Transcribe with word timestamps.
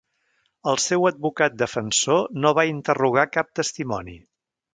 El 0.69 0.79
seu 0.85 1.03
advocat 1.09 1.59
defensor 1.63 2.25
no 2.47 2.53
va 2.61 2.65
interrogar 2.71 3.27
cap 3.37 3.53
testimoni. 3.61 4.19